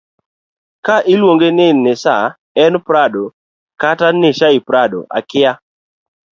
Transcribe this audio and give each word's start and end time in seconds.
ka 0.85 0.95
iluonge 1.13 1.49
ni 1.57 1.67
nisaa 1.83 2.25
en 2.63 2.73
prado 2.87 3.23
kata 3.81 4.07
nishaiprado 4.21 4.99
akia 5.17 5.51